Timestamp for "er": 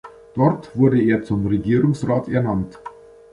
0.99-1.21